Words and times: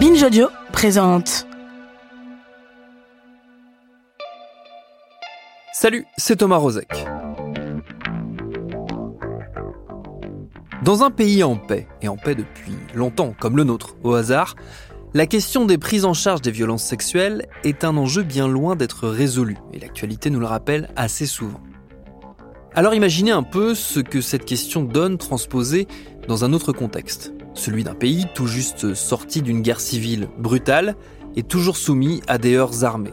Binge 0.00 0.22
Audio 0.22 0.48
présente. 0.72 1.46
Salut, 5.74 6.06
c'est 6.16 6.36
Thomas 6.36 6.56
Rozek. 6.56 6.88
Dans 10.82 11.02
un 11.02 11.10
pays 11.10 11.44
en 11.44 11.56
paix, 11.56 11.86
et 12.00 12.08
en 12.08 12.16
paix 12.16 12.34
depuis 12.34 12.72
longtemps 12.94 13.34
comme 13.38 13.58
le 13.58 13.64
nôtre, 13.64 13.96
au 14.02 14.14
hasard, 14.14 14.56
la 15.12 15.26
question 15.26 15.66
des 15.66 15.76
prises 15.76 16.06
en 16.06 16.14
charge 16.14 16.40
des 16.40 16.50
violences 16.50 16.84
sexuelles 16.84 17.46
est 17.64 17.84
un 17.84 17.98
enjeu 17.98 18.22
bien 18.22 18.48
loin 18.48 18.76
d'être 18.76 19.06
résolu, 19.06 19.58
et 19.74 19.80
l'actualité 19.80 20.30
nous 20.30 20.40
le 20.40 20.46
rappelle 20.46 20.88
assez 20.96 21.26
souvent. 21.26 21.60
Alors 22.74 22.94
imaginez 22.94 23.32
un 23.32 23.42
peu 23.42 23.74
ce 23.74 24.00
que 24.00 24.22
cette 24.22 24.46
question 24.46 24.82
donne 24.82 25.18
transposée 25.18 25.88
dans 26.26 26.46
un 26.46 26.54
autre 26.54 26.72
contexte, 26.72 27.34
celui 27.60 27.84
d'un 27.84 27.94
pays 27.94 28.26
tout 28.34 28.46
juste 28.46 28.94
sorti 28.94 29.42
d'une 29.42 29.62
guerre 29.62 29.80
civile 29.80 30.28
brutale 30.38 30.96
et 31.36 31.42
toujours 31.42 31.76
soumis 31.76 32.22
à 32.26 32.38
des 32.38 32.54
heurts 32.56 32.84
armés. 32.84 33.12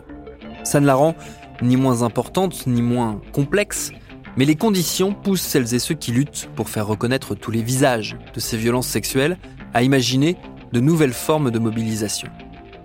Ça 0.64 0.80
ne 0.80 0.86
la 0.86 0.96
rend 0.96 1.16
ni 1.62 1.76
moins 1.76 2.02
importante 2.02 2.66
ni 2.66 2.82
moins 2.82 3.22
complexe, 3.34 3.92
mais 4.38 4.46
les 4.46 4.56
conditions 4.56 5.14
poussent 5.14 5.42
celles 5.42 5.73
et 5.73 5.80
ceux 5.80 5.96
qui 5.96 6.12
luttent 6.12 6.50
pour 6.56 6.70
faire 6.70 6.88
reconnaître 6.88 7.36
tous 7.36 7.52
les 7.52 7.62
visages 7.62 8.18
de 8.34 8.40
ces 8.40 8.58
violences 8.58 8.88
sexuelles 8.88 9.38
à 9.73 9.84
imaginer 9.84 10.38
de 10.72 10.80
nouvelles 10.80 11.14
formes 11.14 11.52
de 11.52 11.59
mobilisation. 11.59 12.30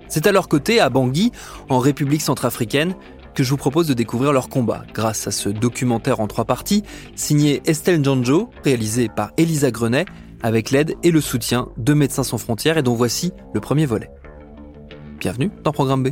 C'est 0.08 0.26
à 0.26 0.32
leur 0.32 0.48
côté, 0.48 0.80
à 0.80 0.90
Bangui, 0.90 1.32
en 1.68 1.78
République 1.78 2.22
centrafricaine, 2.22 2.94
que 3.34 3.42
je 3.42 3.50
vous 3.50 3.56
propose 3.56 3.86
de 3.86 3.94
découvrir 3.94 4.32
leur 4.32 4.48
combat 4.48 4.84
grâce 4.92 5.26
à 5.26 5.30
ce 5.30 5.48
documentaire 5.48 6.20
en 6.20 6.26
trois 6.26 6.44
parties 6.44 6.82
signé 7.16 7.62
Estelle 7.64 8.00
Njanjo, 8.00 8.50
réalisé 8.64 9.08
par 9.08 9.32
Elisa 9.38 9.70
Grenet, 9.70 10.04
avec 10.42 10.70
l'aide 10.70 10.94
et 11.02 11.10
le 11.10 11.20
soutien 11.20 11.68
de 11.76 11.94
Médecins 11.94 12.24
sans 12.24 12.38
frontières 12.38 12.78
et 12.78 12.82
dont 12.82 12.94
voici 12.94 13.32
le 13.54 13.60
premier 13.60 13.86
volet. 13.86 14.10
Bienvenue 15.18 15.50
dans 15.62 15.72
Programme 15.72 16.02
B. 16.02 16.08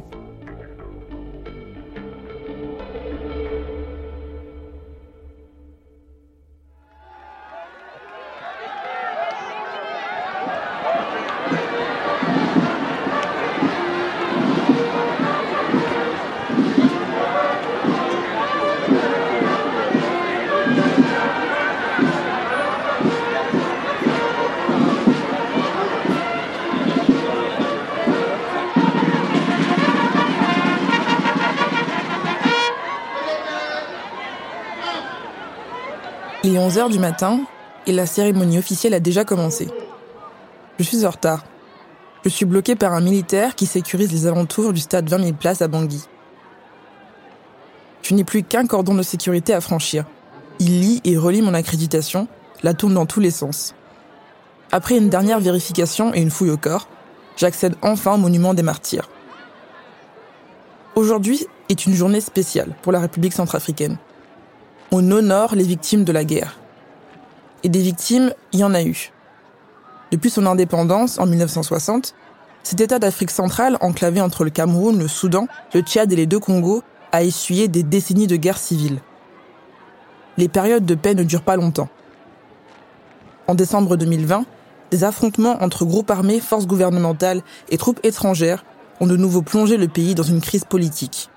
Il 36.42 36.56
est 36.56 36.58
11h 36.58 36.90
du 36.90 36.98
matin 36.98 37.40
et 37.86 37.92
la 37.92 38.06
cérémonie 38.06 38.58
officielle 38.58 38.94
a 38.94 39.00
déjà 39.00 39.26
commencé. 39.26 39.68
Je 40.78 40.84
suis 40.84 41.04
en 41.04 41.10
retard. 41.10 41.44
Je 42.24 42.30
suis 42.30 42.46
bloqué 42.46 42.76
par 42.76 42.94
un 42.94 43.02
militaire 43.02 43.54
qui 43.54 43.66
sécurise 43.66 44.10
les 44.10 44.26
alentours 44.26 44.72
du 44.72 44.80
stade 44.80 45.06
20 45.10 45.18
000 45.18 45.32
places 45.34 45.60
à 45.60 45.68
Bangui. 45.68 46.02
Je 48.00 48.14
n'ai 48.14 48.24
plus 48.24 48.42
qu'un 48.42 48.66
cordon 48.66 48.94
de 48.94 49.02
sécurité 49.02 49.52
à 49.52 49.60
franchir. 49.60 50.06
Il 50.60 50.80
lit 50.80 51.02
et 51.04 51.18
relit 51.18 51.42
mon 51.42 51.52
accréditation, 51.52 52.26
la 52.62 52.72
tourne 52.72 52.94
dans 52.94 53.06
tous 53.06 53.20
les 53.20 53.30
sens. 53.30 53.74
Après 54.72 54.96
une 54.96 55.10
dernière 55.10 55.40
vérification 55.40 56.14
et 56.14 56.22
une 56.22 56.30
fouille 56.30 56.50
au 56.50 56.56
corps, 56.56 56.88
j'accède 57.36 57.74
enfin 57.82 58.14
au 58.14 58.18
monument 58.18 58.54
des 58.54 58.62
martyrs. 58.62 59.10
Aujourd'hui 60.94 61.46
est 61.68 61.84
une 61.84 61.94
journée 61.94 62.22
spéciale 62.22 62.74
pour 62.80 62.92
la 62.92 63.00
République 63.00 63.34
centrafricaine 63.34 63.98
on 64.92 65.10
honore 65.10 65.54
les 65.54 65.64
victimes 65.64 66.04
de 66.04 66.12
la 66.12 66.24
guerre. 66.24 66.58
Et 67.62 67.68
des 67.68 67.82
victimes, 67.82 68.32
il 68.52 68.60
y 68.60 68.64
en 68.64 68.74
a 68.74 68.82
eu. 68.82 69.12
Depuis 70.10 70.30
son 70.30 70.46
indépendance, 70.46 71.18
en 71.18 71.26
1960, 71.26 72.14
cet 72.62 72.80
État 72.80 72.98
d'Afrique 72.98 73.30
centrale, 73.30 73.78
enclavé 73.80 74.20
entre 74.20 74.44
le 74.44 74.50
Cameroun, 74.50 74.98
le 74.98 75.08
Soudan, 75.08 75.46
le 75.72 75.80
Tchad 75.80 76.12
et 76.12 76.16
les 76.16 76.26
deux 76.26 76.40
Congos, 76.40 76.82
a 77.12 77.22
essuyé 77.22 77.68
des 77.68 77.82
décennies 77.82 78.26
de 78.26 78.36
guerre 78.36 78.58
civile. 78.58 79.00
Les 80.36 80.48
périodes 80.48 80.86
de 80.86 80.94
paix 80.94 81.14
ne 81.14 81.22
durent 81.22 81.42
pas 81.42 81.56
longtemps. 81.56 81.88
En 83.46 83.54
décembre 83.54 83.96
2020, 83.96 84.44
des 84.90 85.04
affrontements 85.04 85.62
entre 85.62 85.84
groupes 85.84 86.10
armés, 86.10 86.40
forces 86.40 86.66
gouvernementales 86.66 87.42
et 87.68 87.78
troupes 87.78 88.00
étrangères 88.02 88.64
ont 89.00 89.06
de 89.06 89.16
nouveau 89.16 89.42
plongé 89.42 89.76
le 89.76 89.88
pays 89.88 90.14
dans 90.14 90.22
une 90.22 90.40
crise 90.40 90.64
politique. 90.64 91.30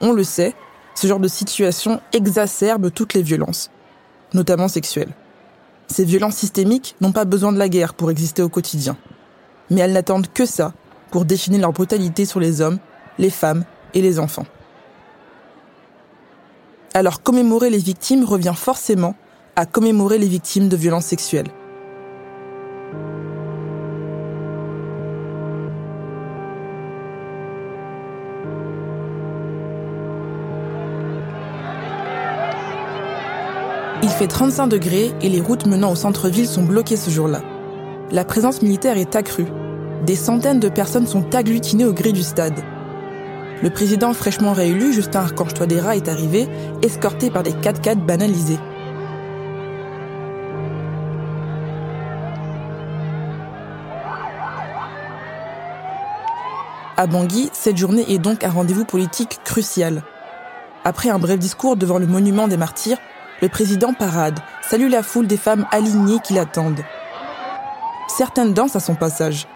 On 0.00 0.12
le 0.12 0.24
sait, 0.24 0.54
ce 0.98 1.06
genre 1.06 1.20
de 1.20 1.28
situation 1.28 2.00
exacerbe 2.12 2.90
toutes 2.92 3.14
les 3.14 3.22
violences, 3.22 3.70
notamment 4.34 4.66
sexuelles. 4.66 5.14
Ces 5.86 6.04
violences 6.04 6.34
systémiques 6.34 6.96
n'ont 7.00 7.12
pas 7.12 7.24
besoin 7.24 7.52
de 7.52 7.58
la 7.58 7.68
guerre 7.68 7.94
pour 7.94 8.10
exister 8.10 8.42
au 8.42 8.48
quotidien. 8.48 8.96
Mais 9.70 9.80
elles 9.80 9.92
n'attendent 9.92 10.26
que 10.32 10.44
ça 10.44 10.72
pour 11.12 11.24
définir 11.24 11.60
leur 11.60 11.72
brutalité 11.72 12.24
sur 12.24 12.40
les 12.40 12.60
hommes, 12.60 12.80
les 13.16 13.30
femmes 13.30 13.64
et 13.94 14.02
les 14.02 14.18
enfants. 14.18 14.46
Alors 16.94 17.22
commémorer 17.22 17.70
les 17.70 17.78
victimes 17.78 18.24
revient 18.24 18.54
forcément 18.56 19.14
à 19.54 19.66
commémorer 19.66 20.18
les 20.18 20.26
victimes 20.26 20.68
de 20.68 20.76
violences 20.76 21.06
sexuelles. 21.06 21.52
Il 34.08 34.14
fait 34.14 34.26
35 34.26 34.68
degrés 34.68 35.12
et 35.20 35.28
les 35.28 35.42
routes 35.42 35.66
menant 35.66 35.92
au 35.92 35.94
centre-ville 35.94 36.48
sont 36.48 36.62
bloquées 36.62 36.96
ce 36.96 37.10
jour-là. 37.10 37.42
La 38.10 38.24
présence 38.24 38.62
militaire 38.62 38.96
est 38.96 39.14
accrue. 39.14 39.44
Des 40.06 40.16
centaines 40.16 40.60
de 40.60 40.70
personnes 40.70 41.06
sont 41.06 41.34
agglutinées 41.34 41.84
au 41.84 41.92
gré 41.92 42.12
du 42.12 42.22
stade. 42.22 42.58
Le 43.62 43.68
président 43.68 44.14
fraîchement 44.14 44.54
réélu, 44.54 44.94
Justin 44.94 45.20
Archange 45.20 45.52
Touadéra, 45.52 45.94
est 45.94 46.08
arrivé, 46.08 46.48
escorté 46.82 47.30
par 47.30 47.42
des 47.42 47.52
4x4 47.52 47.96
banalisés. 47.96 48.58
À 56.96 57.06
Bangui, 57.06 57.50
cette 57.52 57.76
journée 57.76 58.06
est 58.08 58.18
donc 58.18 58.42
un 58.42 58.50
rendez-vous 58.50 58.86
politique 58.86 59.40
crucial. 59.44 60.02
Après 60.82 61.10
un 61.10 61.18
bref 61.18 61.38
discours 61.38 61.76
devant 61.76 61.98
le 61.98 62.06
monument 62.06 62.48
des 62.48 62.56
martyrs, 62.56 62.96
le 63.40 63.48
président 63.48 63.92
parade, 63.92 64.40
salue 64.62 64.90
la 64.90 65.02
foule 65.02 65.26
des 65.26 65.36
femmes 65.36 65.66
alignées 65.70 66.18
qui 66.20 66.34
l'attendent. 66.34 66.82
Certaines 68.08 68.52
dansent 68.52 68.76
à 68.76 68.80
son 68.80 68.94
passage. 68.94 69.46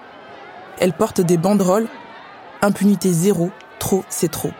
Elles 0.79 0.93
portent 0.93 1.21
des 1.21 1.37
banderoles 1.37 1.89
Impunité 2.65 3.13
zéro, 3.13 3.51
trop 3.81 4.05
c'est 4.09 4.31
trop. 4.31 4.53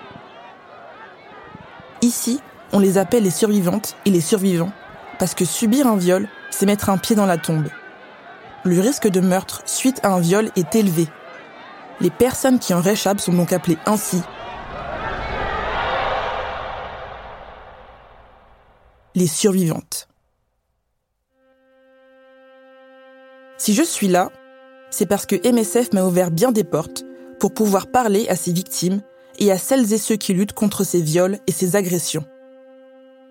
Ici, 2.01 2.41
on 2.73 2.81
les 2.81 2.99
appelle 2.99 3.23
les 3.23 3.31
survivantes 3.31 3.95
et 4.05 4.11
les 4.11 4.21
survivants, 4.21 4.73
parce 5.21 5.35
que 5.35 5.45
subir 5.45 5.87
un 5.87 5.97
viol, 5.97 6.27
c'est 6.51 6.67
mettre 6.67 6.91
un 6.91 6.99
pied 6.99 7.15
dans 7.15 7.27
la 7.27 7.39
tombe. 7.39 7.69
Le 8.65 8.81
risque 8.81 9.07
de 9.07 9.21
meurtre 9.21 9.63
suite 9.67 10.01
à 10.03 10.09
un 10.09 10.19
viol 10.19 10.51
est 10.57 10.75
élevé. 10.75 11.07
Les 12.01 12.11
personnes 12.11 12.59
qui 12.59 12.75
en 12.75 12.81
réchappent 12.81 13.21
sont 13.21 13.35
donc 13.35 13.53
appelées 13.53 13.79
ainsi 13.87 14.21
les 19.15 19.27
survivantes. 19.27 20.09
Si 23.59 23.75
je 23.75 23.83
suis 23.83 24.09
là, 24.09 24.31
c'est 24.91 25.07
parce 25.07 25.27
que 25.27 25.37
MSF 25.49 25.93
m'a 25.93 26.05
ouvert 26.05 26.31
bien 26.31 26.53
des 26.53 26.65
portes 26.65 27.05
pour 27.39 27.55
pouvoir 27.55 27.87
parler 27.87 28.29
à 28.29 28.37
ces 28.37 28.53
victimes 28.53 29.01
et 29.39 29.53
à 29.53 29.59
celles 29.59 29.93
et 29.93 29.99
ceux 29.99 30.17
qui 30.17 30.35
luttent 30.35 30.53
contre 30.53 30.85
ces 30.85 31.01
viols 31.01 31.39
et 31.47 31.53
ces 31.53 31.77
agressions. 31.77 32.25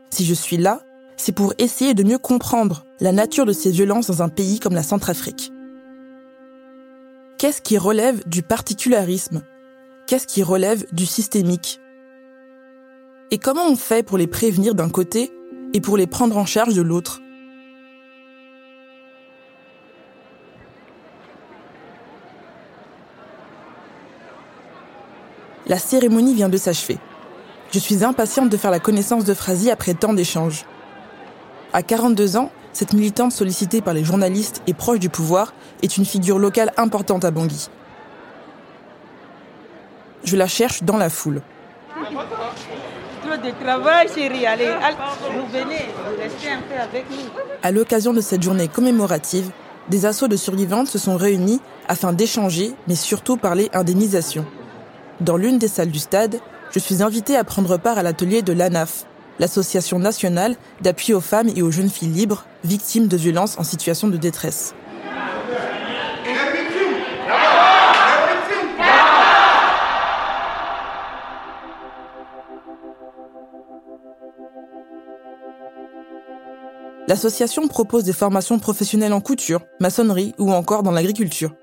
Si 0.09 0.25
je 0.25 0.33
suis 0.33 0.57
là, 0.57 0.81
c'est 1.17 1.31
pour 1.31 1.53
essayer 1.57 1.93
de 1.93 2.03
mieux 2.03 2.17
comprendre 2.17 2.85
la 2.99 3.11
nature 3.11 3.45
de 3.45 3.53
ces 3.53 3.71
violences 3.71 4.07
dans 4.07 4.21
un 4.21 4.29
pays 4.29 4.59
comme 4.59 4.73
la 4.73 4.83
Centrafrique. 4.83 5.51
Qu'est-ce 7.37 7.61
qui 7.61 7.77
relève 7.77 8.27
du 8.27 8.41
particularisme? 8.41 9.43
Qu'est-ce 10.07 10.27
qui 10.27 10.43
relève 10.43 10.85
du 10.93 11.05
systémique? 11.05 11.79
Et 13.31 13.37
comment 13.37 13.67
on 13.67 13.75
fait 13.75 14.03
pour 14.03 14.17
les 14.17 14.27
prévenir 14.27 14.75
d'un 14.75 14.89
côté 14.89 15.31
et 15.73 15.81
pour 15.81 15.97
les 15.97 16.07
prendre 16.07 16.37
en 16.37 16.45
charge 16.45 16.73
de 16.73 16.81
l'autre. 16.81 17.21
La 25.67 25.77
cérémonie 25.77 26.33
vient 26.33 26.49
de 26.49 26.57
s'achever. 26.57 26.97
Je 27.71 27.79
suis 27.79 28.03
impatiente 28.03 28.49
de 28.49 28.57
faire 28.57 28.71
la 28.71 28.79
connaissance 28.79 29.23
de 29.23 29.33
Phrasi 29.33 29.71
après 29.71 29.93
tant 29.93 30.13
d'échanges. 30.13 30.65
À 31.71 31.83
42 31.83 32.35
ans, 32.35 32.51
cette 32.73 32.93
militante 32.93 33.31
sollicitée 33.31 33.81
par 33.81 33.93
les 33.93 34.03
journalistes 34.03 34.61
et 34.67 34.73
proche 34.73 34.99
du 34.99 35.09
pouvoir 35.09 35.53
est 35.81 35.97
une 35.97 36.05
figure 36.05 36.39
locale 36.39 36.73
importante 36.77 37.23
à 37.23 37.31
Bangui. 37.31 37.69
je 40.23 40.35
la 40.35 40.47
cherche 40.47 40.83
dans 40.83 40.97
la 40.97 41.09
foule. 41.09 41.41
À 47.63 47.71
l'occasion 47.71 48.13
de 48.13 48.21
cette 48.21 48.41
journée 48.41 48.67
commémorative, 48.67 49.51
des 49.89 50.05
assauts 50.05 50.27
de 50.27 50.35
survivantes 50.35 50.87
se 50.87 50.97
sont 50.97 51.17
réunis 51.17 51.59
afin 51.87 52.13
d'échanger, 52.13 52.73
mais 52.87 52.95
surtout 52.95 53.37
parler 53.37 53.69
indemnisation. 53.73 54.45
Dans 55.19 55.37
l'une 55.37 55.59
des 55.59 55.67
salles 55.67 55.91
du 55.91 55.99
stade, 55.99 56.39
je 56.71 56.79
suis 56.79 57.03
invitée 57.03 57.35
à 57.35 57.43
prendre 57.43 57.77
part 57.77 57.97
à 57.97 58.03
l'atelier 58.03 58.41
de 58.41 58.53
l'ANAF, 58.53 59.05
l'Association 59.39 59.99
nationale 59.99 60.55
d'appui 60.81 61.13
aux 61.13 61.21
femmes 61.21 61.49
et 61.55 61.61
aux 61.61 61.71
jeunes 61.71 61.89
filles 61.89 62.09
libres 62.09 62.45
victimes 62.63 63.07
de 63.07 63.17
violences 63.17 63.57
en 63.57 63.63
situation 63.63 64.07
de 64.07 64.17
détresse. 64.17 64.73
L'association 77.11 77.67
propose 77.67 78.05
des 78.05 78.13
formations 78.13 78.57
professionnelles 78.57 79.11
en 79.11 79.19
couture, 79.19 79.65
maçonnerie 79.81 80.33
ou 80.39 80.53
encore 80.53 80.81
dans 80.81 80.91
l'agriculture. 80.91 81.53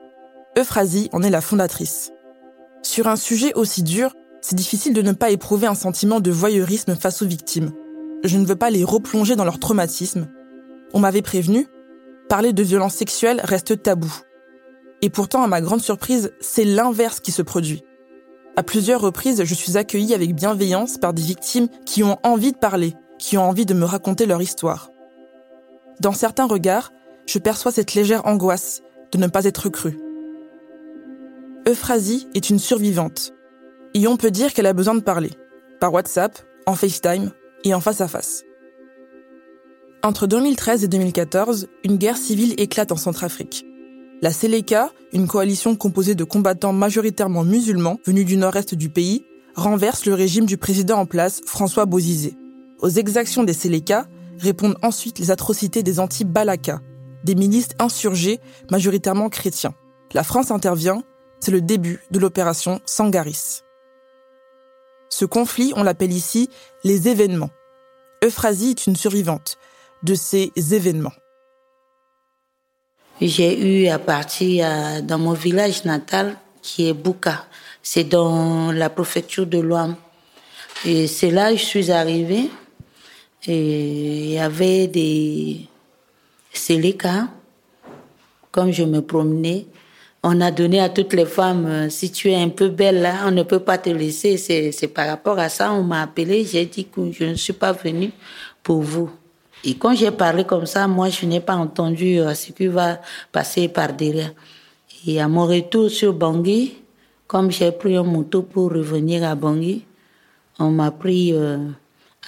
Euphrasie 0.59 1.09
en 1.15 1.23
est 1.23 1.31
la 1.31 1.41
fondatrice. 1.41 2.13
Sur 2.83 3.09
un 3.09 3.17
sujet 3.17 3.55
aussi 3.55 3.83
dur, 3.83 4.13
c'est 4.43 4.57
difficile 4.57 4.93
de 4.93 5.01
ne 5.01 5.13
pas 5.13 5.31
éprouver 5.31 5.67
un 5.67 5.75
sentiment 5.75 6.21
de 6.21 6.31
voyeurisme 6.31 6.97
face 6.97 7.23
aux 7.23 7.27
victimes. 7.27 7.73
Je 8.25 8.37
ne 8.37 8.45
veux 8.45 8.57
pas 8.57 8.69
les 8.69 8.85
replonger 8.85 9.37
dans 9.37 9.47
leur 9.47 9.59
traumatisme. 9.59 10.29
On 10.93 11.01
m'avait 11.01 11.23
prévenu, 11.23 11.67
parler 12.29 12.53
de 12.53 12.63
violences 12.63 12.97
sexuelles 12.97 13.41
reste 13.43 13.83
tabou. 13.83 14.15
Et 15.01 15.09
pourtant, 15.09 15.43
à 15.43 15.47
ma 15.47 15.63
grande 15.63 15.81
surprise, 15.81 16.31
c'est 16.43 16.67
l'inverse 16.67 17.21
qui 17.21 17.33
se 17.33 17.41
produit. 17.41 17.83
À 18.57 18.63
plusieurs 18.63 19.01
reprises, 19.01 19.43
je 19.43 19.55
suis 19.55 19.79
accueillie 19.79 20.13
avec 20.13 20.35
bienveillance 20.35 20.99
par 20.99 21.15
des 21.15 21.23
victimes 21.23 21.69
qui 21.87 22.03
ont 22.03 22.19
envie 22.23 22.53
de 22.53 22.59
parler, 22.59 22.93
qui 23.19 23.39
ont 23.39 23.49
envie 23.49 23.65
de 23.65 23.73
me 23.73 23.87
raconter 23.87 24.27
leur 24.27 24.43
histoire. 24.43 24.91
Dans 26.01 26.13
certains 26.13 26.47
regards, 26.47 26.93
je 27.27 27.39
perçois 27.39 27.73
cette 27.73 27.95
légère 27.95 28.27
angoisse 28.27 28.83
de 29.13 29.19
ne 29.19 29.27
pas 29.27 29.45
être 29.45 29.69
crue. 29.69 29.99
Euphrasie 31.67 32.29
est 32.35 32.51
une 32.51 32.59
survivante. 32.59 33.35
Et 33.95 34.07
on 34.07 34.17
peut 34.17 34.31
dire 34.31 34.55
qu'elle 34.55 34.67
a 34.67 34.73
besoin 34.73 34.95
de 34.95 35.01
parler. 35.01 35.31
Par 35.81 35.93
WhatsApp, 35.93 36.39
en 36.67 36.75
FaceTime 36.75 37.31
et 37.65 37.75
en 37.75 37.81
face 37.81 38.01
à 38.01 38.09
face. 38.09 38.45
Entre 40.03 40.27
2013 40.27 40.85
et 40.85 40.89
2014, 40.89 41.67
une 41.85 41.97
guerre 41.97 42.17
civile 42.17 42.55
éclate 42.59 42.93
en 42.93 42.97
Centrafrique. 42.97 43.67
La 44.23 44.33
Seleka, 44.33 44.93
une 45.13 45.27
coalition 45.27 45.75
composée 45.77 46.15
de 46.15 46.25
combattants 46.25 46.73
majoritairement 46.73 47.45
musulmans 47.45 47.99
venus 48.05 48.25
du 48.25 48.37
nord-est 48.37 48.75
du 48.75 48.89
pays, 48.89 49.25
renverse 49.55 50.07
le 50.07 50.15
régime 50.15 50.47
du 50.47 50.57
président 50.57 50.99
en 50.99 51.07
place, 51.07 51.41
François 51.47 51.87
Bozizé. 51.87 52.37
Aux 52.81 52.89
exactions 52.89 53.43
des 53.43 53.53
Seleka, 53.53 54.07
répondent 54.41 54.77
ensuite 54.83 55.19
les 55.19 55.31
atrocités 55.31 55.83
des 55.83 56.01
anti-Balaka, 56.01 56.81
des 57.25 57.35
milices 57.35 57.71
insurgés 57.79 58.41
majoritairement 58.71 59.29
chrétiens. 59.29 59.75
La 60.15 60.23
France 60.23 60.51
intervient, 60.51 61.03
c'est 61.41 61.51
le 61.51 61.61
début 61.61 62.01
de 62.11 62.19
l'opération 62.19 62.81
Sangaris. 62.87 63.63
Ce 65.11 65.25
conflit, 65.25 65.73
on 65.77 65.83
l'appelle 65.83 66.13
ici 66.13 66.49
les 66.85 67.09
événements. 67.09 67.51
Euphrasie 68.25 68.71
est 68.71 68.87
une 68.87 68.97
survivante 68.97 69.59
de 70.03 70.15
ces 70.15 70.53
événements. 70.73 71.13
J'ai 73.21 73.83
eu 73.85 73.89
à 73.89 73.99
partir 73.99 75.03
dans 75.03 75.19
mon 75.19 75.33
village 75.33 75.85
natal 75.85 76.37
qui 76.63 76.89
est 76.89 76.93
Bouka. 76.93 77.47
C'est 77.83 78.05
dans 78.05 78.71
la 78.71 78.91
préfecture 78.91 79.47
de 79.47 79.59
l'Ouam. 79.59 79.97
Et 80.85 81.07
c'est 81.07 81.31
là 81.31 81.51
que 81.51 81.57
je 81.59 81.65
suis 81.65 81.91
arrivée. 81.91 82.51
Et 83.47 84.25
il 84.25 84.33
y 84.33 84.39
avait 84.39 84.87
des 84.89 85.69
Séléka. 86.53 87.29
Comme 88.51 88.73
je 88.73 88.83
me 88.83 89.01
promenais, 89.01 89.67
on 90.23 90.41
a 90.41 90.51
donné 90.51 90.81
à 90.81 90.89
toutes 90.89 91.13
les 91.13 91.27
femmes, 91.27 91.67
euh, 91.67 91.89
si 91.91 92.11
tu 92.11 92.31
es 92.31 92.35
un 92.35 92.49
peu 92.49 92.69
belle 92.69 93.03
là, 93.03 93.27
on 93.27 93.31
ne 93.31 93.43
peut 93.43 93.61
pas 93.61 93.79
te 93.79 93.91
laisser. 93.91 94.37
C'est 94.37 94.89
par 94.89 95.07
rapport 95.07 95.39
à 95.39 95.49
ça, 95.49 95.73
on 95.73 95.83
m'a 95.83 96.03
appelé, 96.03 96.45
j'ai 96.45 96.67
dit 96.67 96.87
que 96.87 97.13
je 97.13 97.25
ne 97.25 97.35
suis 97.35 97.53
pas 97.53 97.73
venue 97.73 98.11
pour 98.63 98.83
vous. 98.83 99.11
Et 99.65 99.75
quand 99.75 99.95
j'ai 99.95 100.11
parlé 100.11 100.45
comme 100.45 100.67
ça, 100.67 100.87
moi, 100.89 101.09
je 101.09 101.27
n'ai 101.27 101.41
pas 101.41 101.57
entendu 101.57 102.21
euh, 102.21 102.35
ce 102.35 102.53
qui 102.53 102.67
va 102.67 103.01
passer 103.31 103.69
par 103.69 103.93
derrière. 103.93 104.33
Et 105.07 105.21
à 105.21 105.29
mon 105.29 105.47
retour 105.47 105.91
sur 105.91 106.13
Bangui, 106.13 106.75
comme 107.27 107.51
j'ai 107.51 107.71
pris 107.71 107.97
un 107.97 108.03
moto 108.03 108.43
pour 108.43 108.73
revenir 108.73 109.25
à 109.25 109.35
Bangui, 109.35 109.85
on 110.59 110.71
m'a 110.71 110.91
pris 110.91 111.33
euh, 111.33 111.59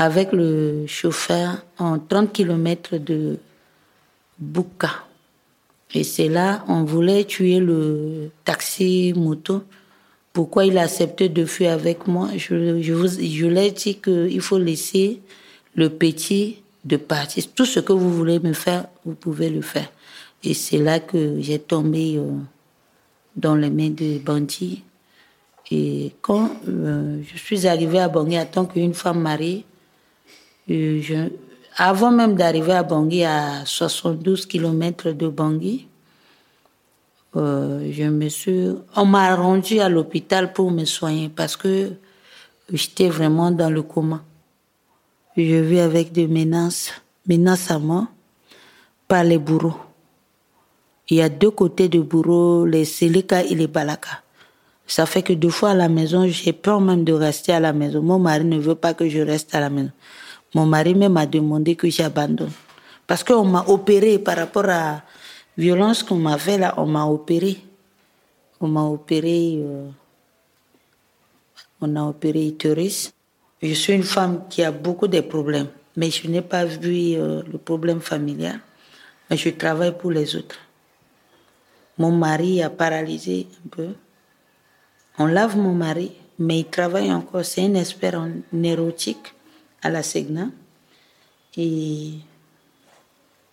avec 0.01 0.33
le 0.33 0.87
chauffeur 0.87 1.63
en 1.79 1.99
30 1.99 2.33
km 2.33 2.97
de 2.97 3.37
Bouka. 4.39 5.05
Et 5.93 6.05
c'est 6.05 6.29
là, 6.29 6.65
on 6.69 6.85
voulait 6.85 7.25
tuer 7.25 7.59
le 7.61 8.31
taxi 8.47 9.13
moto. 9.15 9.63
Pourquoi 10.33 10.65
il 10.65 10.79
a 10.79 10.85
accepté 10.85 11.29
de 11.29 11.45
fuir 11.45 11.73
avec 11.73 12.07
moi? 12.07 12.31
Je, 12.35 12.81
je, 12.81 12.95
vous, 12.95 13.09
je 13.09 13.47
l'ai 13.47 13.73
dit 13.73 13.97
qu'il 13.97 14.41
faut 14.41 14.59
laisser 14.59 15.21
le 15.75 15.91
petit 15.91 16.63
de 16.87 16.97
partir. 16.97 17.45
Tout 17.55 17.67
ce 17.67 17.81
que 17.81 17.93
vous 17.93 18.11
voulez 18.11 18.41
me 18.41 18.55
faire, 18.55 18.87
vous 19.05 19.15
pouvez 19.15 19.51
le 19.51 19.61
faire. 19.61 19.93
Et 20.43 20.55
c'est 20.55 20.79
là 20.79 20.99
que 21.01 21.37
j'ai 21.41 21.59
tombé 21.59 22.17
euh, 22.17 22.31
dans 23.37 23.55
les 23.55 23.69
mains 23.69 23.91
des 23.91 24.19
bandits. 24.19 24.83
Et 25.71 26.13
quand 26.23 26.53
euh, 26.69 27.21
je 27.23 27.37
suis 27.37 27.67
arrivée 27.67 28.01
à 28.01 28.09
Bangui 28.09 28.39
en 28.39 28.47
tant 28.47 28.65
qu'une 28.65 28.95
femme 28.95 29.21
mariée, 29.21 29.67
je, 30.71 31.29
avant 31.77 32.11
même 32.11 32.35
d'arriver 32.35 32.73
à 32.73 32.83
Bangui, 32.83 33.25
à 33.25 33.65
72 33.65 34.47
km 34.47 35.11
de 35.11 35.29
Bangui, 35.29 35.89
euh, 37.37 37.91
je 37.93 38.05
me 38.05 38.29
suis, 38.29 38.71
on 38.97 39.05
m'a 39.05 39.35
rendu 39.37 39.81
à 39.81 39.89
l'hôpital 39.89 40.53
pour 40.53 40.71
me 40.71 40.85
soigner 40.85 41.29
parce 41.29 41.57
que 41.57 41.93
j'étais 42.73 43.09
vraiment 43.09 43.51
dans 43.51 43.71
le 43.71 43.83
coma. 43.83 44.23
Je 45.37 45.57
vis 45.57 45.81
avec 45.81 46.13
des 46.13 46.27
menaces, 46.27 46.93
menaces 47.27 47.71
à 47.71 47.79
moi 47.79 48.09
par 49.07 49.25
les 49.25 49.39
bourreaux. 49.39 49.79
Il 51.09 51.17
y 51.17 51.23
a 51.23 51.29
deux 51.29 51.51
côtés 51.51 51.89
de 51.89 52.01
bourreaux, 52.01 52.67
les 52.67 52.85
Seleka 52.85 53.45
et 53.45 53.55
les 53.55 53.67
Balaka. 53.67 54.23
Ça 54.87 55.07
fait 55.07 55.23
que 55.23 55.33
deux 55.33 55.51
fois 55.51 55.71
à 55.71 55.75
la 55.75 55.89
maison, 55.89 56.27
j'ai 56.27 56.53
peur 56.53 56.81
même 56.81 57.05
de 57.05 57.13
rester 57.13 57.53
à 57.53 57.61
la 57.61 57.73
maison. 57.73 58.03
Mon 58.03 58.19
mari 58.19 58.45
ne 58.45 58.59
veut 58.59 58.75
pas 58.75 58.93
que 58.93 59.09
je 59.09 59.21
reste 59.21 59.55
à 59.55 59.61
la 59.61 59.71
maison. 59.71 59.93
Mon 60.55 60.67
mari 60.67 60.95
même 60.95 61.13
m'a 61.13 61.27
demandé 61.27 61.77
que 61.77 61.89
j'abandonne. 61.89 62.51
Parce 63.07 63.23
qu'on 63.23 63.45
m'a 63.45 63.65
opéré 63.67 64.19
par 64.19 64.37
rapport 64.37 64.69
à 64.69 65.03
violence 65.57 66.03
qu'on 66.03 66.17
m'a 66.17 66.39
fait 66.39 66.59
là, 66.59 66.75
on 66.77 66.87
m'a 66.87 67.05
opéré. 67.05 67.59
On 68.61 68.69
m'a 68.69 68.83
opéré, 68.83 69.59
euh, 69.63 69.89
on 71.81 71.97
a 71.97 72.03
opéré 72.03 72.47
utérus. 72.47 73.13
Je 73.63 73.73
suis 73.73 73.95
une 73.95 74.03
femme 74.03 74.45
qui 74.49 74.63
a 74.63 74.71
beaucoup 74.71 75.07
de 75.07 75.21
problèmes, 75.21 75.69
mais 75.97 76.11
je 76.11 76.29
n'ai 76.29 76.43
pas 76.43 76.65
vu 76.65 77.15
euh, 77.15 77.43
le 77.51 77.59
problème 77.59 78.01
familial. 78.01 78.61
Mais 79.29 79.37
je 79.37 79.51
travaille 79.51 79.97
pour 79.97 80.11
les 80.11 80.37
autres. 80.37 80.59
Mon 81.97 82.13
mari 82.13 82.63
a 82.63 82.71
paralysé 82.71 83.47
un 83.65 83.69
peu. 83.69 83.89
On 85.19 85.27
lave 85.27 85.57
mon 85.57 85.75
mari, 85.75 86.13
mais 86.39 86.61
il 86.61 86.67
travaille 86.67 87.13
encore. 87.13 87.45
C'est 87.45 87.65
un 87.65 87.75
expert 87.75 88.15
en 88.15 88.31
érotique 88.63 89.35
à 89.83 89.91
la 89.91 90.03
Segna. 90.03 90.49
Et 91.57 92.13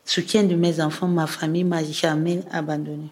soutien 0.06 0.44
de 0.44 0.56
mes 0.56 0.80
enfants, 0.82 1.08
ma 1.08 1.28
famille 1.28 1.64
m'a 1.64 1.84
jamais 1.84 2.42
abandonné. 2.52 3.10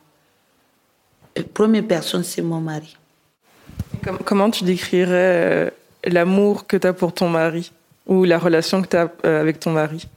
La 1.35 1.43
première 1.43 1.85
personne, 1.85 2.23
c'est 2.23 2.41
mon 2.41 2.61
mari. 2.61 2.95
Comment 4.23 4.49
tu 4.49 4.63
décrirais 4.63 5.09
euh, 5.11 5.69
l'amour 6.05 6.67
que 6.67 6.77
tu 6.77 6.87
as 6.87 6.93
pour 6.93 7.13
ton 7.13 7.27
mari 7.29 7.71
ou 8.05 8.23
la 8.23 8.37
relation 8.37 8.81
que 8.81 8.87
tu 8.87 8.95
as 8.95 9.11
euh, 9.25 9.41
avec 9.41 9.59
ton 9.59 9.71
mari? 9.71 10.07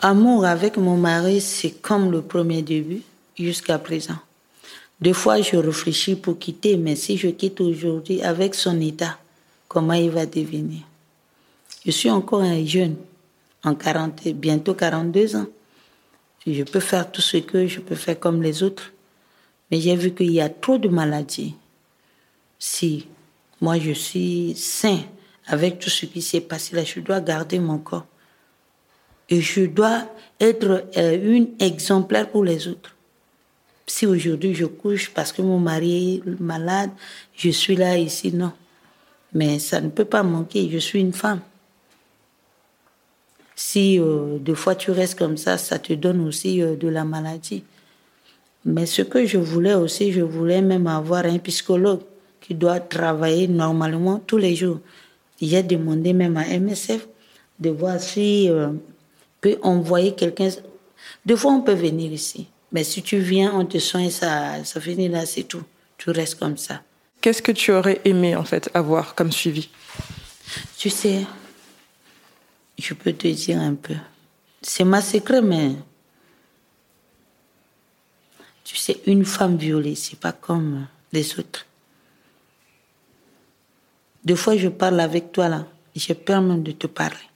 Amour 0.00 0.44
avec 0.44 0.76
mon 0.76 0.96
mari, 0.96 1.40
c'est 1.40 1.70
comme 1.82 2.10
le 2.10 2.22
premier 2.22 2.62
début 2.62 3.02
jusqu'à 3.38 3.78
présent. 3.78 4.18
Des 5.00 5.12
fois, 5.12 5.40
je 5.40 5.56
réfléchis 5.56 6.14
pour 6.14 6.38
quitter, 6.38 6.76
mais 6.76 6.96
si 6.96 7.16
je 7.16 7.28
quitte 7.28 7.60
aujourd'hui 7.60 8.22
avec 8.22 8.54
son 8.54 8.80
état, 8.80 9.18
comment 9.68 9.92
il 9.94 10.10
va 10.10 10.24
devenir? 10.24 10.82
Je 11.84 11.90
suis 11.90 12.10
encore 12.10 12.40
un 12.40 12.64
jeune, 12.64 12.96
en 13.62 13.74
40, 13.74 14.28
bientôt 14.28 14.74
42 14.74 15.36
ans. 15.36 15.46
Je 16.46 16.62
peux 16.62 16.80
faire 16.80 17.10
tout 17.10 17.20
ce 17.20 17.38
que 17.38 17.66
je 17.66 17.80
peux 17.80 17.94
faire 17.94 18.18
comme 18.18 18.42
les 18.42 18.62
autres. 18.62 18.92
Mais 19.70 19.80
j'ai 19.80 19.96
vu 19.96 20.12
qu'il 20.12 20.30
y 20.30 20.40
a 20.40 20.48
trop 20.48 20.78
de 20.78 20.88
maladies. 20.88 21.54
Si 22.58 23.06
moi 23.60 23.78
je 23.78 23.92
suis 23.92 24.54
sain 24.56 25.00
avec 25.46 25.78
tout 25.78 25.90
ce 25.90 26.06
qui 26.06 26.22
s'est 26.22 26.40
passé 26.40 26.76
là, 26.76 26.84
je 26.84 27.00
dois 27.00 27.20
garder 27.20 27.58
mon 27.58 27.78
corps. 27.78 28.06
Et 29.30 29.40
je 29.40 29.62
dois 29.62 30.06
être 30.38 30.86
euh, 30.96 31.34
une 31.36 31.48
exemplaire 31.58 32.30
pour 32.30 32.44
les 32.44 32.68
autres. 32.68 32.94
Si 33.86 34.06
aujourd'hui 34.06 34.54
je 34.54 34.66
couche 34.66 35.10
parce 35.10 35.32
que 35.32 35.42
mon 35.42 35.58
mari 35.58 36.22
est 36.26 36.40
malade, 36.40 36.90
je 37.34 37.50
suis 37.50 37.76
là 37.76 37.98
ici, 37.98 38.32
non. 38.32 38.52
Mais 39.32 39.58
ça 39.58 39.80
ne 39.80 39.88
peut 39.88 40.04
pas 40.04 40.22
manquer, 40.22 40.68
je 40.70 40.78
suis 40.78 41.00
une 41.00 41.12
femme. 41.12 41.40
Si 43.56 43.98
euh, 44.00 44.38
deux 44.38 44.54
fois 44.54 44.74
tu 44.74 44.90
restes 44.90 45.18
comme 45.18 45.36
ça, 45.36 45.58
ça 45.58 45.78
te 45.78 45.92
donne 45.92 46.26
aussi 46.26 46.60
euh, 46.62 46.76
de 46.76 46.88
la 46.88 47.04
maladie. 47.04 47.62
Mais 48.64 48.86
ce 48.86 49.02
que 49.02 49.26
je 49.26 49.38
voulais 49.38 49.74
aussi, 49.74 50.12
je 50.12 50.22
voulais 50.22 50.62
même 50.62 50.86
avoir 50.86 51.24
un 51.26 51.38
psychologue 51.38 52.00
qui 52.40 52.54
doit 52.54 52.80
travailler 52.80 53.46
normalement 53.46 54.20
tous 54.26 54.38
les 54.38 54.56
jours. 54.56 54.80
J'ai 55.40 55.62
demandé 55.62 56.12
même 56.12 56.36
à 56.36 56.44
MSF 56.44 57.06
de 57.60 57.70
voir 57.70 58.00
si 58.00 58.48
euh, 58.48 58.68
peut 59.40 59.58
envoyer 59.62 60.14
quelqu'un. 60.14 60.48
Deux 61.26 61.36
fois, 61.36 61.52
on 61.52 61.60
peut 61.60 61.74
venir 61.74 62.12
ici. 62.12 62.48
Mais 62.72 62.82
si 62.82 63.02
tu 63.02 63.18
viens, 63.18 63.52
on 63.54 63.64
te 63.64 63.78
soigne, 63.78 64.10
ça, 64.10 64.64
ça 64.64 64.80
finit 64.80 65.08
là, 65.08 65.26
c'est 65.26 65.44
tout. 65.44 65.62
Tu 65.96 66.10
restes 66.10 66.38
comme 66.38 66.56
ça. 66.56 66.82
Qu'est-ce 67.20 67.40
que 67.40 67.52
tu 67.52 67.72
aurais 67.72 68.00
aimé, 68.04 68.34
en 68.36 68.44
fait, 68.44 68.68
avoir 68.74 69.14
comme 69.14 69.32
suivi? 69.32 69.68
Tu 70.76 70.90
sais, 70.90 71.20
je 72.78 72.94
peux 72.94 73.12
te 73.12 73.28
dire 73.28 73.60
un 73.60 73.74
peu. 73.74 73.94
C'est 74.62 74.84
ma 74.84 75.00
secret, 75.00 75.42
mais. 75.42 75.76
Tu 78.64 78.76
sais, 78.76 79.00
une 79.06 79.24
femme 79.24 79.56
violée, 79.56 79.94
c'est 79.94 80.18
pas 80.18 80.32
comme 80.32 80.86
les 81.12 81.38
autres. 81.38 81.66
Deux 84.24 84.36
fois, 84.36 84.56
je 84.56 84.68
parle 84.68 85.00
avec 85.00 85.32
toi 85.32 85.48
là. 85.48 85.66
J'ai 85.94 86.14
peur 86.14 86.40
même 86.40 86.62
de 86.62 86.72
te 86.72 86.86
parler. 86.86 87.28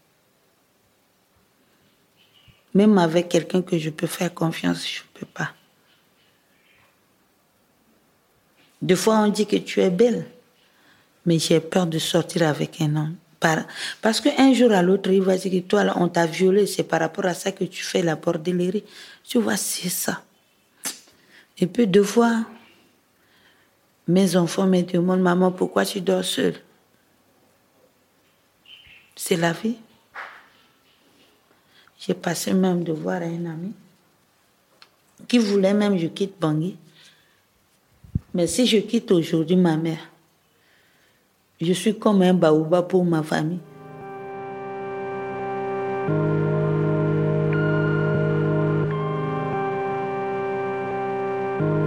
Même 2.74 2.96
avec 2.98 3.28
quelqu'un 3.28 3.62
que 3.62 3.78
je 3.78 3.90
peux 3.90 4.06
faire 4.06 4.32
confiance, 4.32 4.86
je 4.86 5.00
ne 5.00 5.20
peux 5.20 5.26
pas. 5.26 5.52
Deux 8.80 8.96
fois, 8.96 9.18
on 9.18 9.28
dit 9.28 9.46
que 9.46 9.56
tu 9.56 9.80
es 9.80 9.90
belle, 9.90 10.26
mais 11.26 11.38
j'ai 11.38 11.60
peur 11.60 11.86
de 11.86 11.98
sortir 11.98 12.48
avec 12.48 12.80
un 12.80 12.96
homme. 12.96 13.16
Parce 13.40 14.20
qu'un 14.20 14.52
jour 14.52 14.72
à 14.72 14.82
l'autre, 14.82 15.10
il 15.10 15.22
va 15.22 15.36
dire 15.36 15.52
que 15.52 15.68
toi, 15.68 15.84
là, 15.84 15.94
on 15.96 16.08
t'a 16.08 16.26
violé, 16.26 16.66
c'est 16.66 16.82
par 16.82 17.00
rapport 17.00 17.26
à 17.26 17.34
ça 17.34 17.52
que 17.52 17.64
tu 17.64 17.82
fais 17.82 18.02
la 18.02 18.16
bordellerie. 18.16 18.84
Tu 19.22 19.38
vois, 19.38 19.56
c'est 19.56 19.88
ça. 19.88 20.22
Et 21.58 21.66
puis 21.66 21.86
deux 21.86 22.02
fois, 22.02 22.44
mes 24.06 24.36
enfants 24.36 24.66
me 24.66 24.82
demandent, 24.82 25.20
maman, 25.20 25.52
pourquoi 25.52 25.84
tu 25.84 26.00
dors 26.00 26.24
seule? 26.24 26.54
C'est 29.14 29.36
la 29.36 29.52
vie. 29.52 29.76
J'ai 31.98 32.14
passé 32.14 32.54
même 32.54 32.84
de 32.84 32.92
voir 32.92 33.22
un 33.22 33.46
ami 33.46 33.72
qui 35.26 35.38
voulait 35.38 35.74
même 35.74 35.94
que 35.94 36.02
je 36.02 36.06
quitte 36.06 36.38
Bangui. 36.40 36.76
Mais 38.34 38.46
si 38.46 38.66
je 38.66 38.78
quitte 38.78 39.10
aujourd'hui 39.10 39.56
ma 39.56 39.76
mère, 39.76 40.10
je 41.60 41.72
suis 41.72 41.98
comme 41.98 42.22
un 42.22 42.34
baouba 42.34 42.82
pour 42.82 43.04
ma 43.04 43.22
famille. 43.22 43.58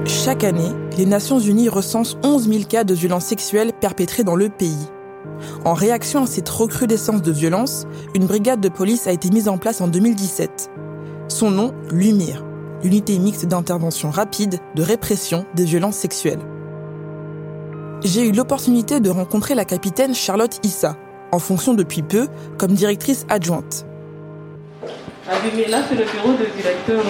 Chaque 0.06 0.44
année, 0.44 0.72
les 0.98 1.06
Nations 1.06 1.40
Unies 1.40 1.70
recensent 1.70 2.18
11 2.24 2.50
000 2.50 2.64
cas 2.66 2.84
de 2.84 2.94
violences 2.94 3.26
sexuelles 3.26 3.72
perpétrés 3.80 4.24
dans 4.24 4.36
le 4.36 4.50
pays. 4.50 4.88
En 5.66 5.74
réaction 5.74 6.24
à 6.24 6.28
cette 6.28 6.50
recrudescence 6.50 7.22
de 7.22 7.32
violence, 7.32 7.88
une 8.14 8.26
brigade 8.26 8.60
de 8.60 8.70
police 8.70 9.08
a 9.08 9.12
été 9.12 9.30
mise 9.30 9.48
en 9.48 9.58
place 9.58 9.82
en 9.82 9.88
2017. 9.88 10.70
Son 11.28 11.50
nom, 11.50 11.74
l'UMIR, 11.92 12.44
l'unité 12.84 13.18
mixte 13.18 13.46
d'intervention 13.46 14.12
rapide 14.12 14.60
de 14.76 14.84
répression 14.84 15.46
des 15.56 15.66
violences 15.66 15.96
sexuelles. 15.96 16.42
J'ai 18.04 18.28
eu 18.28 18.32
l'opportunité 18.32 19.00
de 19.00 19.12
rencontrer 19.12 19.54
la 19.54 19.64
capitaine 19.64 20.16
Charlotte 20.16 20.60
Issa, 20.66 20.98
en 21.32 21.38
fonction 21.38 21.76
depuis 21.76 22.02
peu 22.02 22.28
comme 22.58 22.72
directrice 22.72 23.28
adjointe. 23.30 23.86
Là, 25.28 25.78
c'est 25.88 25.96
le 25.96 26.06
bureau 26.06 26.34
de 26.34 26.48
directeur 26.58 27.04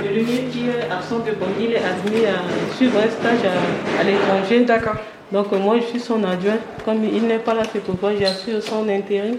de 0.00 0.08
l'UMIR 0.08 0.50
qui 0.50 0.68
est 0.68 0.90
absent 0.90 1.18
de 1.18 1.32
Bangui. 1.32 1.66
Il 1.66 1.72
est 1.72 1.84
admis 1.84 2.24
à 2.24 2.74
suivre 2.76 2.98
un 2.98 3.10
stage 3.10 3.40
à, 3.44 4.00
à 4.00 4.04
l'étranger. 4.04 4.64
D'accord. 4.64 4.96
Donc 5.32 5.52
moi, 5.52 5.78
je 5.80 5.84
suis 5.84 6.00
son 6.00 6.24
adjoint. 6.24 6.58
Comme 6.86 7.04
il 7.04 7.26
n'est 7.26 7.38
pas 7.38 7.52
là, 7.52 7.64
c'est 7.70 7.82
pourquoi 7.82 8.16
j'assure 8.16 8.62
son 8.62 8.88
intérim. 8.88 9.36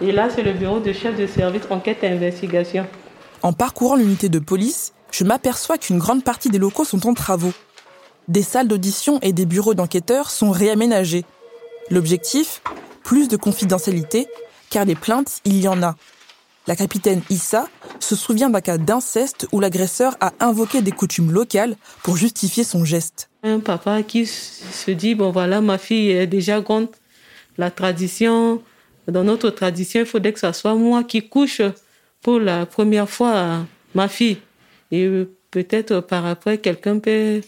Et 0.00 0.12
là, 0.12 0.28
c'est 0.32 0.42
le 0.42 0.52
bureau 0.52 0.78
de 0.78 0.92
chef 0.92 1.18
de 1.18 1.26
service 1.26 1.62
enquête 1.68 1.98
et 2.02 2.08
investigation. 2.08 2.86
En 3.42 3.52
parcourant 3.52 3.96
l'unité 3.96 4.28
de 4.28 4.38
police, 4.38 4.92
je 5.10 5.24
m'aperçois 5.24 5.78
qu'une 5.78 5.98
grande 5.98 6.22
partie 6.22 6.48
des 6.48 6.58
locaux 6.58 6.84
sont 6.84 7.06
en 7.08 7.14
travaux. 7.14 7.52
Des 8.28 8.42
salles 8.42 8.68
d'audition 8.68 9.18
et 9.20 9.32
des 9.32 9.46
bureaux 9.46 9.74
d'enquêteurs 9.74 10.30
sont 10.30 10.50
réaménagés. 10.50 11.24
L'objectif 11.90 12.62
Plus 13.02 13.28
de 13.28 13.36
confidentialité, 13.36 14.28
car 14.70 14.86
des 14.86 14.94
plaintes, 14.94 15.40
il 15.44 15.60
y 15.60 15.66
en 15.66 15.82
a. 15.82 15.96
La 16.68 16.76
capitaine 16.76 17.20
Issa 17.28 17.68
se 17.98 18.14
souvient 18.14 18.48
d'un 18.48 18.60
cas 18.60 18.78
d'inceste 18.78 19.48
où 19.50 19.58
l'agresseur 19.58 20.16
a 20.20 20.32
invoqué 20.38 20.80
des 20.80 20.92
coutumes 20.92 21.32
locales 21.32 21.76
pour 22.04 22.16
justifier 22.16 22.62
son 22.62 22.84
geste. 22.84 23.28
Un 23.42 23.58
papa 23.58 24.04
qui 24.04 24.26
se 24.26 24.92
dit, 24.92 25.16
bon 25.16 25.32
voilà, 25.32 25.60
ma 25.60 25.76
fille 25.76 26.10
est 26.10 26.28
déjà 26.28 26.60
grande. 26.60 26.88
La 27.58 27.72
tradition, 27.72 28.62
dans 29.08 29.24
notre 29.24 29.50
tradition, 29.50 30.00
il 30.00 30.06
faudrait 30.06 30.32
que 30.32 30.38
ce 30.38 30.52
soit 30.52 30.76
moi 30.76 31.02
qui 31.02 31.28
couche 31.28 31.60
pour 32.20 32.38
la 32.38 32.66
première 32.66 33.10
fois 33.10 33.66
ma 33.96 34.06
fille. 34.06 34.38
Et 34.92 35.26
peut-être 35.50 35.98
par 36.00 36.24
après, 36.24 36.58
quelqu'un 36.58 37.00
peut 37.00 37.40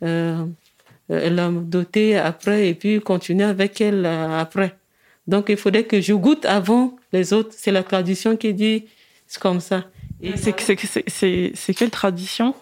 la 0.00 1.50
doter 1.50 2.16
après 2.16 2.68
et 2.68 2.74
puis 2.74 3.00
continuer 3.00 3.44
avec 3.44 3.80
elle 3.80 4.06
après. 4.06 4.74
Donc 5.26 5.46
il 5.48 5.56
faudrait 5.56 5.84
que 5.84 6.00
je 6.00 6.12
goûte 6.14 6.44
avant 6.44 6.96
les 7.12 7.32
autres. 7.32 7.54
C'est 7.56 7.72
la 7.72 7.82
tradition 7.82 8.36
qui 8.36 8.54
dit 8.54 8.84
c'est 9.26 9.40
comme 9.40 9.60
ça. 9.60 9.86
C'est 10.36 11.74
quelle 11.76 11.90
tradition? 11.90 12.54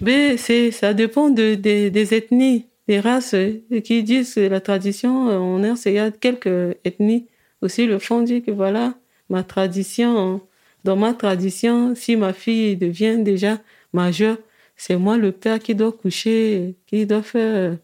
Mais 0.00 0.36
c'est 0.36 0.70
ça 0.70 0.94
dépend 0.94 1.30
de, 1.30 1.54
des 1.54 2.14
ethnies, 2.14 2.66
des 2.88 3.00
races 3.00 3.36
qui 3.84 4.02
disent 4.02 4.34
que 4.34 4.40
la 4.40 4.60
tradition 4.60 5.28
en 5.28 5.62
Erse, 5.62 5.86
il 5.86 5.94
y 5.94 5.98
a 5.98 6.10
quelques 6.10 6.76
ethnies 6.84 7.26
aussi 7.62 7.86
le 7.86 7.98
fond 7.98 8.22
dit 8.22 8.42
que 8.42 8.50
voilà 8.50 8.94
ma 9.28 9.42
tradition. 9.42 10.40
Dans 10.82 10.96
ma 10.96 11.12
tradition, 11.12 11.94
si 11.94 12.16
ma 12.16 12.32
fille 12.32 12.76
devient 12.76 13.18
déjà 13.18 13.58
majeure, 13.92 14.38
c'est 14.82 14.96
moi 14.96 15.18
le 15.18 15.30
père 15.30 15.58
qui 15.58 15.74
doit 15.74 15.92
coucher, 15.92 16.74
qui 16.86 17.04
doit 17.04 17.22
faire 17.22 17.76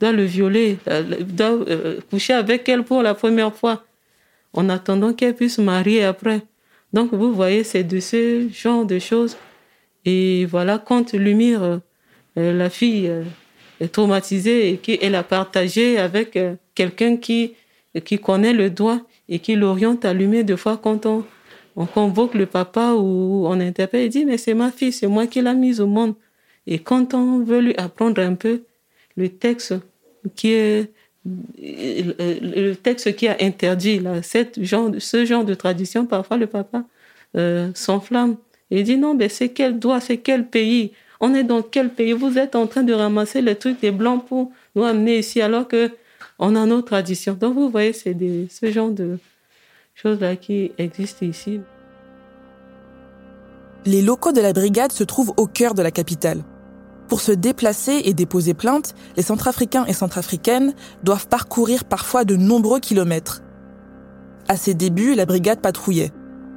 doit 0.00 0.12
le 0.12 0.24
violer, 0.24 0.78
euh, 0.88 1.02
doit 1.20 1.58
euh, 1.68 2.00
coucher 2.10 2.34
avec 2.34 2.68
elle 2.68 2.84
pour 2.84 3.02
la 3.02 3.14
première 3.14 3.54
fois, 3.54 3.84
en 4.52 4.68
attendant 4.68 5.12
qu'elle 5.12 5.34
puisse 5.34 5.58
marier 5.58 6.04
après. 6.04 6.42
Donc, 6.92 7.12
vous 7.12 7.32
voyez, 7.34 7.64
c'est 7.64 7.84
de 7.84 7.98
ce 8.00 8.48
genre 8.52 8.86
de 8.86 8.98
choses. 8.98 9.36
Et 10.04 10.46
voilà, 10.46 10.78
quand 10.78 11.12
Lumire, 11.12 11.80
euh, 12.38 12.52
la 12.52 12.70
fille, 12.70 13.10
est 13.80 13.88
traumatisée 13.88 14.70
et 14.70 14.76
qu'elle 14.76 15.16
a 15.16 15.24
partagé 15.24 15.98
avec 15.98 16.38
quelqu'un 16.76 17.16
qui, 17.16 17.54
qui 18.04 18.18
connaît 18.18 18.52
le 18.52 18.70
doigt 18.70 19.00
et 19.28 19.40
qui 19.40 19.56
l'oriente 19.56 20.04
à 20.04 20.12
Lumire, 20.12 20.44
deux 20.44 20.56
fois 20.56 20.76
quand 20.76 21.06
on, 21.06 21.24
on 21.74 21.86
convoque 21.86 22.34
le 22.34 22.46
papa 22.46 22.92
ou 22.92 23.46
on 23.48 23.58
interpelle, 23.58 24.04
il 24.04 24.10
dit, 24.10 24.24
mais 24.24 24.38
c'est 24.38 24.54
ma 24.54 24.70
fille, 24.70 24.92
c'est 24.92 25.08
moi 25.08 25.26
qui 25.26 25.42
l'ai 25.42 25.54
mise 25.54 25.80
au 25.80 25.88
monde. 25.88 26.14
Et 26.66 26.78
quand 26.78 27.14
on 27.14 27.40
veut 27.44 27.60
lui 27.60 27.76
apprendre 27.76 28.20
un 28.22 28.34
peu, 28.34 28.62
le 29.16 29.28
texte 29.28 29.74
qui 30.34 30.52
est 30.52 30.90
le 31.26 32.74
texte 32.74 33.16
qui 33.16 33.28
a 33.28 33.36
interdit 33.40 34.02
cette 34.22 34.62
genre, 34.62 34.90
ce 34.98 35.24
genre 35.24 35.44
de 35.44 35.54
tradition, 35.54 36.04
parfois 36.06 36.36
le 36.36 36.46
papa 36.46 36.84
euh, 37.36 37.70
s'enflamme 37.74 38.36
et 38.70 38.82
dit 38.82 38.96
non, 38.96 39.14
mais 39.14 39.28
c'est 39.28 39.50
quel 39.50 39.78
droit, 39.78 40.00
c'est 40.00 40.18
quel 40.18 40.46
pays? 40.46 40.92
On 41.20 41.34
est 41.34 41.44
dans 41.44 41.62
quel 41.62 41.90
pays? 41.90 42.12
Vous 42.12 42.38
êtes 42.38 42.56
en 42.56 42.66
train 42.66 42.82
de 42.82 42.92
ramasser 42.92 43.40
les 43.40 43.54
trucs 43.54 43.80
des 43.80 43.90
blancs 43.90 44.26
pour 44.26 44.52
nous 44.74 44.84
amener 44.84 45.18
ici 45.18 45.40
alors 45.40 45.68
que 45.68 45.90
on 46.38 46.56
a 46.56 46.66
nos 46.66 46.82
traditions. 46.82 47.34
Donc 47.34 47.54
vous 47.54 47.70
voyez, 47.70 47.92
c'est 47.92 48.16
ce 48.50 48.70
genre 48.70 48.90
de 48.90 49.18
choses 49.94 50.20
là 50.20 50.36
qui 50.36 50.72
existent 50.76 51.24
ici. 51.24 51.60
Les 53.86 54.02
locaux 54.02 54.32
de 54.32 54.40
la 54.40 54.52
brigade 54.52 54.92
se 54.92 55.04
trouvent 55.04 55.32
au 55.36 55.46
cœur 55.46 55.74
de 55.74 55.82
la 55.82 55.90
capitale. 55.90 56.42
Pour 57.08 57.20
se 57.20 57.32
déplacer 57.32 58.02
et 58.04 58.14
déposer 58.14 58.54
plainte, 58.54 58.94
les 59.16 59.22
Centrafricains 59.22 59.84
et 59.86 59.92
Centrafricaines 59.92 60.74
doivent 61.02 61.28
parcourir 61.28 61.84
parfois 61.84 62.24
de 62.24 62.36
nombreux 62.36 62.80
kilomètres. 62.80 63.42
À 64.48 64.56
ses 64.56 64.74
débuts, 64.74 65.14
la 65.14 65.26
brigade 65.26 65.60
patrouillait. 65.60 66.12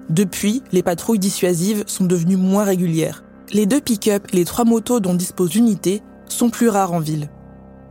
Depuis, 0.09 0.63
les 0.71 0.83
patrouilles 0.83 1.19
dissuasives 1.19 1.83
sont 1.87 2.05
devenues 2.05 2.37
moins 2.37 2.63
régulières. 2.63 3.23
Les 3.53 3.65
deux 3.65 3.81
pick-up 3.81 4.27
et 4.31 4.37
les 4.37 4.45
trois 4.45 4.65
motos 4.65 4.99
dont 4.99 5.13
dispose 5.13 5.53
l'unité 5.53 6.01
sont 6.27 6.49
plus 6.49 6.69
rares 6.69 6.93
en 6.93 6.99
ville. 6.99 7.29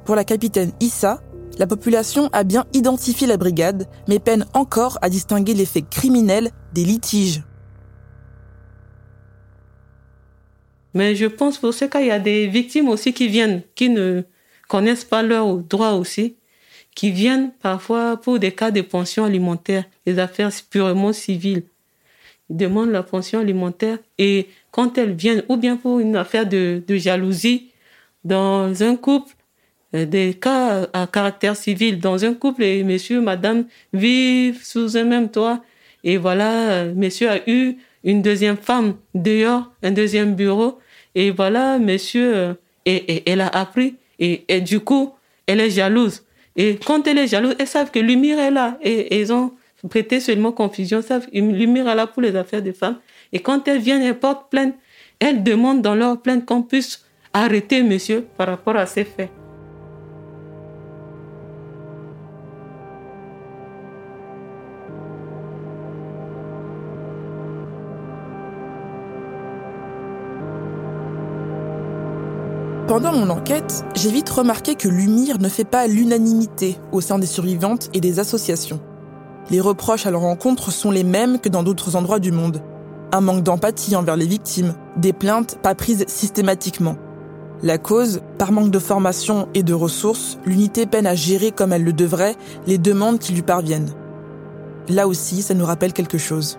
Pour 0.04 0.14
la 0.14 0.24
capitaine 0.24 0.72
Issa, 0.80 1.20
la 1.58 1.66
population 1.66 2.28
a 2.32 2.44
bien 2.44 2.64
identifié 2.74 3.26
la 3.26 3.36
brigade, 3.36 3.86
mais 4.08 4.18
peine 4.18 4.46
encore 4.54 4.98
à 5.02 5.08
distinguer 5.08 5.54
les 5.54 5.64
faits 5.64 5.88
criminels 5.88 6.50
des 6.74 6.84
litiges. 6.84 7.42
Mais 10.96 11.14
je 11.14 11.26
pense 11.26 11.58
pour 11.58 11.74
ce 11.74 11.84
cas, 11.84 12.00
il 12.00 12.06
y 12.06 12.10
a 12.10 12.18
des 12.18 12.46
victimes 12.46 12.88
aussi 12.88 13.12
qui 13.12 13.28
viennent, 13.28 13.60
qui 13.74 13.90
ne 13.90 14.22
connaissent 14.66 15.04
pas 15.04 15.22
leurs 15.22 15.58
droits 15.58 15.92
aussi, 15.92 16.36
qui 16.94 17.10
viennent 17.10 17.50
parfois 17.60 18.16
pour 18.16 18.38
des 18.38 18.52
cas 18.52 18.70
de 18.70 18.80
pension 18.80 19.26
alimentaire, 19.26 19.84
des 20.06 20.18
affaires 20.18 20.50
purement 20.70 21.12
civiles. 21.12 21.64
Ils 22.48 22.56
demandent 22.56 22.92
la 22.92 23.02
pension 23.02 23.40
alimentaire 23.40 23.98
et 24.16 24.48
quand 24.70 24.96
elles 24.96 25.12
viennent, 25.12 25.42
ou 25.50 25.58
bien 25.58 25.76
pour 25.76 26.00
une 26.00 26.16
affaire 26.16 26.48
de, 26.48 26.82
jalousie, 26.88 27.72
dans 28.24 28.82
un 28.82 28.96
couple, 28.96 29.34
euh, 29.94 30.06
des 30.06 30.32
cas 30.32 30.88
à 30.94 31.06
caractère 31.06 31.56
civil, 31.56 32.00
dans 32.00 32.24
un 32.24 32.32
couple, 32.32 32.62
et 32.62 32.82
monsieur, 32.84 33.20
madame 33.20 33.66
vivent 33.92 34.64
sous 34.64 34.96
un 34.96 35.04
même 35.04 35.30
toit, 35.30 35.62
et 36.04 36.16
voilà, 36.16 36.70
euh, 36.70 36.94
monsieur 36.94 37.28
a 37.28 37.38
eu 37.46 37.76
une 38.02 38.22
deuxième 38.22 38.56
femme 38.56 38.94
dehors, 39.14 39.70
un 39.82 39.90
deuxième 39.90 40.34
bureau, 40.34 40.78
et 41.16 41.30
voilà, 41.30 41.78
monsieur, 41.78 42.36
euh, 42.36 42.54
et, 42.84 43.28
elle 43.28 43.40
a 43.40 43.48
appris. 43.48 43.96
Et, 44.20 44.44
et, 44.48 44.60
du 44.60 44.80
coup, 44.80 45.14
elle 45.46 45.60
est 45.60 45.70
jalouse. 45.70 46.22
Et 46.56 46.78
quand 46.84 47.06
elle 47.08 47.18
est 47.18 47.26
jalouse, 47.26 47.56
elles 47.58 47.66
savent 47.66 47.90
que 47.90 47.98
Lumière 47.98 48.38
est 48.38 48.50
là. 48.50 48.78
Et, 48.82 49.18
ils 49.18 49.32
ont 49.32 49.52
prêté 49.88 50.20
seulement 50.20 50.52
confusion. 50.52 51.00
Savent 51.00 51.26
Lumière 51.32 51.88
est 51.88 51.94
là 51.94 52.06
pour 52.06 52.20
les 52.20 52.36
affaires 52.36 52.60
des 52.60 52.74
femmes. 52.74 52.98
Et 53.32 53.38
quand 53.40 53.66
elles 53.66 53.80
viennent, 53.80 54.02
elles 54.02 54.18
portent 54.18 54.50
plainte. 54.50 54.74
Elles 55.18 55.42
demandent 55.42 55.80
dans 55.80 55.94
leur 55.94 56.20
plainte 56.20 56.44
qu'on 56.44 56.62
puisse 56.62 57.06
arrêter 57.32 57.82
monsieur 57.82 58.26
par 58.36 58.48
rapport 58.48 58.76
à 58.76 58.84
ces 58.84 59.04
faits. 59.04 59.30
Pendant 72.88 73.12
mon 73.12 73.30
enquête, 73.30 73.84
j'ai 73.96 74.12
vite 74.12 74.30
remarqué 74.30 74.76
que 74.76 74.86
l'UMIR 74.86 75.40
ne 75.40 75.48
fait 75.48 75.64
pas 75.64 75.88
l'unanimité 75.88 76.78
au 76.92 77.00
sein 77.00 77.18
des 77.18 77.26
survivantes 77.26 77.90
et 77.94 78.00
des 78.00 78.20
associations. 78.20 78.78
Les 79.50 79.60
reproches 79.60 80.06
à 80.06 80.12
leur 80.12 80.22
encontre 80.22 80.70
sont 80.70 80.92
les 80.92 81.02
mêmes 81.02 81.40
que 81.40 81.48
dans 81.48 81.64
d'autres 81.64 81.96
endroits 81.96 82.20
du 82.20 82.30
monde. 82.30 82.62
Un 83.10 83.20
manque 83.20 83.42
d'empathie 83.42 83.96
envers 83.96 84.16
les 84.16 84.26
victimes, 84.26 84.74
des 84.96 85.12
plaintes 85.12 85.58
pas 85.60 85.74
prises 85.74 86.04
systématiquement. 86.06 86.96
La 87.60 87.76
cause, 87.76 88.20
par 88.38 88.52
manque 88.52 88.70
de 88.70 88.78
formation 88.78 89.48
et 89.54 89.64
de 89.64 89.74
ressources, 89.74 90.38
l'unité 90.46 90.86
peine 90.86 91.08
à 91.08 91.16
gérer 91.16 91.50
comme 91.50 91.72
elle 91.72 91.84
le 91.84 91.92
devrait 91.92 92.36
les 92.68 92.78
demandes 92.78 93.18
qui 93.18 93.32
lui 93.32 93.42
parviennent. 93.42 93.90
Là 94.88 95.08
aussi, 95.08 95.42
ça 95.42 95.54
nous 95.54 95.66
rappelle 95.66 95.92
quelque 95.92 96.18
chose. 96.18 96.56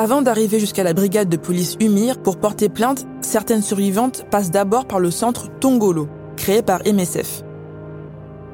Avant 0.00 0.22
d'arriver 0.22 0.60
jusqu'à 0.60 0.84
la 0.84 0.92
brigade 0.92 1.28
de 1.28 1.36
police 1.36 1.76
Umir 1.80 2.22
pour 2.22 2.36
porter 2.36 2.68
plainte, 2.68 3.04
certaines 3.20 3.62
survivantes 3.62 4.26
passent 4.30 4.52
d'abord 4.52 4.86
par 4.86 5.00
le 5.00 5.10
centre 5.10 5.48
Tongolo, 5.58 6.06
créé 6.36 6.62
par 6.62 6.82
MSF. 6.86 7.42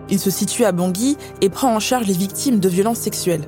Il 0.08 0.18
se 0.18 0.30
situe 0.30 0.64
à 0.64 0.72
Bangui 0.72 1.18
et 1.42 1.50
prend 1.50 1.76
en 1.76 1.80
charge 1.80 2.06
les 2.06 2.14
victimes 2.14 2.60
de 2.60 2.68
violences 2.70 3.00
sexuelles. 3.00 3.46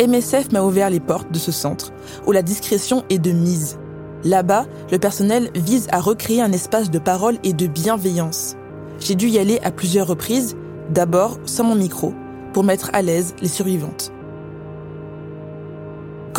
MSF 0.00 0.52
m'a 0.52 0.62
ouvert 0.62 0.88
les 0.88 1.00
portes 1.00 1.30
de 1.30 1.38
ce 1.38 1.52
centre, 1.52 1.92
où 2.26 2.32
la 2.32 2.40
discrétion 2.40 3.04
est 3.10 3.18
de 3.18 3.32
mise. 3.32 3.78
Là-bas, 4.24 4.64
le 4.90 4.98
personnel 4.98 5.50
vise 5.54 5.86
à 5.92 6.00
recréer 6.00 6.40
un 6.40 6.52
espace 6.52 6.90
de 6.90 6.98
parole 6.98 7.36
et 7.44 7.52
de 7.52 7.66
bienveillance. 7.66 8.56
J'ai 9.00 9.16
dû 9.16 9.28
y 9.28 9.38
aller 9.38 9.60
à 9.62 9.70
plusieurs 9.70 10.06
reprises, 10.06 10.56
d'abord 10.88 11.40
sans 11.44 11.64
mon 11.64 11.74
micro, 11.74 12.14
pour 12.54 12.64
mettre 12.64 12.88
à 12.94 13.02
l'aise 13.02 13.34
les 13.42 13.48
survivantes. 13.48 14.14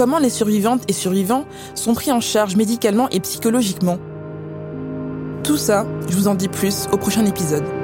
Comment 0.01 0.17
les 0.17 0.31
survivantes 0.31 0.81
et 0.87 0.93
survivants 0.93 1.45
sont 1.75 1.93
pris 1.93 2.11
en 2.11 2.21
charge 2.21 2.55
médicalement 2.55 3.07
et 3.09 3.19
psychologiquement? 3.19 3.99
Tout 5.43 5.57
ça, 5.57 5.85
je 6.09 6.15
vous 6.15 6.27
en 6.27 6.33
dis 6.33 6.47
plus 6.47 6.87
au 6.91 6.97
prochain 6.97 7.23
épisode. 7.23 7.80